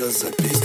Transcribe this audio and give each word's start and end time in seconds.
cause 0.00 0.24
é 0.24 0.30
I 0.46 0.59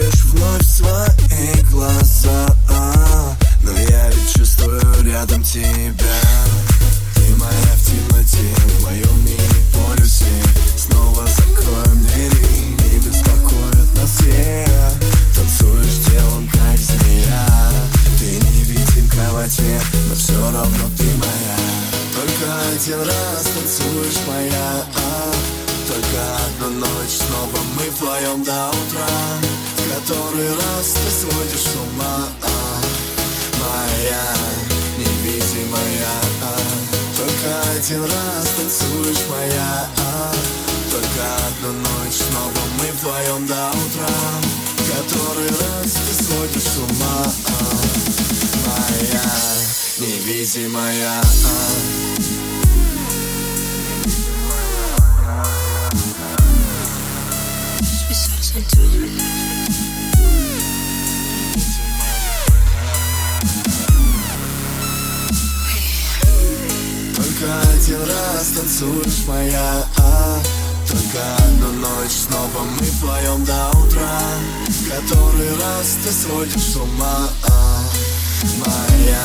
прячешь 0.00 0.24
вновь 0.24 0.66
свои 0.66 1.62
глаза. 1.70 2.46
Но 3.62 3.72
я 3.72 4.10
ведь 4.10 4.34
чувствую 4.34 4.80
рядом 5.04 5.42
тебя. 5.42 5.92
Ты 7.14 7.36
моя 7.36 7.74
в 7.76 7.84
темноте, 7.84 8.54
в 8.78 8.84
моем 8.84 9.24
мини-полюсе 9.24 10.24
Снова 10.76 11.26
закроем 11.26 12.02
двери, 12.06 12.76
не 12.78 12.98
беспокоят 12.98 13.94
нас 13.96 14.10
все 14.10 14.66
Танцуешь 15.34 16.06
телом, 16.06 16.48
как 16.48 16.78
змея. 16.78 17.46
Ты 18.18 18.40
невидимка 18.56 19.32
во 19.32 19.46
тьме, 19.48 19.80
но 20.08 20.14
все 20.14 20.40
равно 20.40 20.90
ты 20.96 21.04
моя. 21.04 21.56
Только 22.14 22.68
один 22.72 23.00
раз 23.02 23.44
танцуешь 23.54 24.26
моя. 24.26 24.84
Только 25.86 26.70
одну 26.70 26.78
ночь, 26.78 27.18
снова 27.18 27.62
мы 27.76 27.90
вдвоем 27.90 28.44
до 28.44 28.68
утра 28.68 29.49
который 30.06 30.48
раз 30.54 30.92
ты 30.94 31.10
сводишь 31.10 31.60
с 31.62 31.74
ума. 31.76 32.28
А, 32.42 32.80
Моя, 33.60 34.34
невидимая. 34.98 36.08
А, 36.42 36.56
Только 37.16 37.70
один 37.76 38.02
раз 38.04 38.48
танцуешь 38.56 39.26
моя. 39.28 39.88
А, 39.98 40.32
Только 40.90 41.36
одну 41.46 41.72
ночь, 41.80 42.14
снова 42.14 42.62
мы 42.78 42.86
вдвоем 42.92 43.46
до 43.46 43.70
утра. 43.70 44.16
Который 44.88 45.48
раз 45.48 45.92
ты 45.92 46.24
сводишь 46.24 46.62
с 46.62 46.76
ума. 46.78 47.32
А, 47.46 47.58
Моя, 48.66 49.22
невидимая. 49.98 51.20
а. 51.20 52.09
Один 68.40 68.46
раз 68.46 68.48
танцуешь 68.48 69.26
моя 69.26 69.84
а, 69.98 70.38
Только 70.88 71.36
одну 71.36 71.72
ночь 71.72 72.10
снова 72.10 72.64
мы 72.64 72.86
вдвоем 72.86 73.44
до 73.44 73.68
утра. 73.78 74.20
Который 74.88 75.50
раз 75.56 75.98
ты 76.02 76.10
сводишь 76.10 76.72
с 76.72 76.76
ума 76.76 77.28
а, 77.48 77.82
Моя, 78.58 79.24